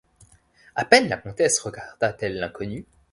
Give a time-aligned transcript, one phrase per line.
[0.73, 2.87] À peine la comtesse regarda-t-elle l’inconnu.